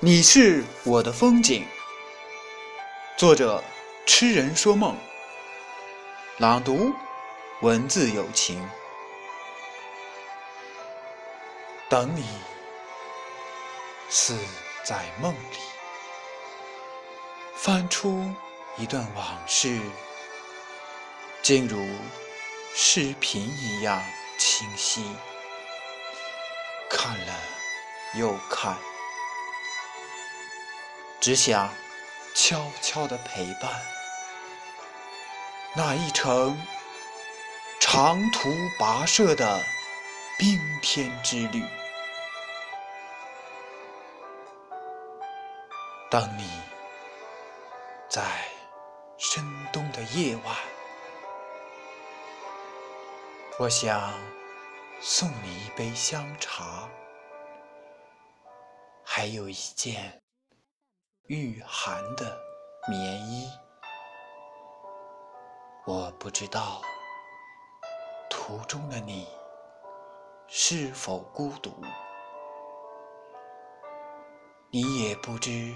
[0.00, 1.66] 你是我的风景。
[3.16, 3.60] 作者：
[4.06, 4.96] 痴人说梦。
[6.36, 6.92] 朗读：
[7.62, 8.64] 文字有情。
[11.88, 12.24] 等你，
[14.08, 14.38] 似
[14.84, 15.58] 在梦里，
[17.56, 18.24] 翻出
[18.76, 19.80] 一段往事，
[21.42, 21.84] 竟如
[22.72, 24.00] 视频一样
[24.38, 25.04] 清晰。
[26.88, 27.34] 看了
[28.14, 28.76] 又看。
[31.28, 31.70] 只想
[32.34, 33.70] 悄悄地陪伴
[35.76, 36.58] 那一程
[37.78, 39.62] 长途跋涉的
[40.38, 41.62] 冰天之旅。
[46.10, 46.48] 当你
[48.08, 48.24] 在
[49.18, 50.56] 深冬的夜晚，
[53.58, 54.14] 我想
[54.98, 56.88] 送你一杯香茶，
[59.04, 60.22] 还有一件。
[61.28, 62.40] 御寒的
[62.88, 62.98] 棉
[63.28, 63.50] 衣，
[65.84, 66.80] 我不知道
[68.30, 69.28] 途中的你
[70.46, 71.70] 是否孤独，
[74.70, 75.74] 你也不知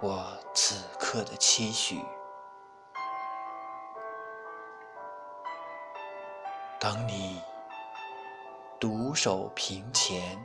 [0.00, 2.02] 我此刻的期许。
[6.78, 7.42] 当你
[8.80, 10.42] 独守屏前，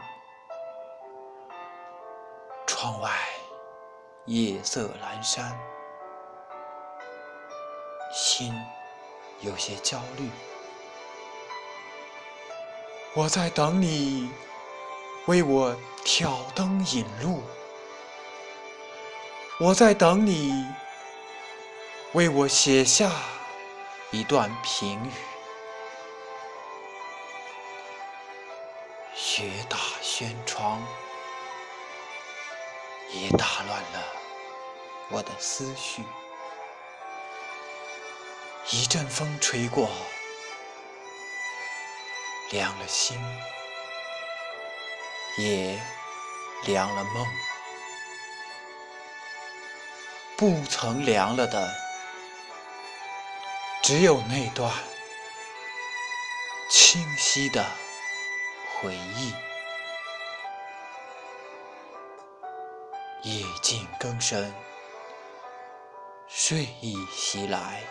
[2.67, 3.09] 窗外。
[4.27, 5.55] 夜色阑珊，
[8.11, 8.51] 心
[9.41, 10.27] 有些焦虑。
[13.13, 14.31] 我在等你
[15.27, 17.43] 为我挑灯引路，
[19.59, 20.65] 我在等你
[22.13, 23.11] 为我写下
[24.09, 25.11] 一段评语。
[29.13, 30.81] 雪打轩窗。
[33.11, 34.03] 也打乱了
[35.09, 36.03] 我的思绪。
[38.71, 39.89] 一阵风吹过，
[42.51, 43.17] 凉了心，
[45.37, 45.79] 也
[46.65, 47.25] 凉了梦。
[50.35, 51.73] 不曾凉了的，
[53.83, 54.69] 只有那段
[56.69, 57.63] 清晰的
[58.73, 59.33] 回忆。
[63.25, 64.53] 夜静更深，
[66.27, 67.81] 睡意袭来，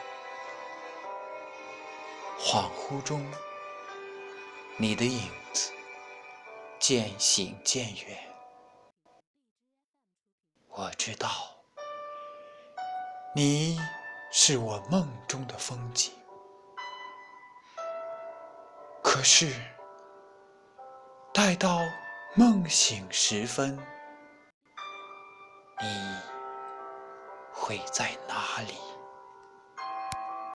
[2.39, 3.29] 恍惚中，
[4.77, 5.73] 你的影子
[6.79, 8.17] 渐行渐远。
[10.69, 11.29] 我知道，
[13.35, 13.77] 你
[14.31, 16.13] 是我梦中的风景，
[19.03, 19.53] 可是，
[21.33, 21.81] 待到
[22.37, 23.77] 梦醒时分。
[25.85, 26.17] 你
[27.53, 28.94] 会在哪里？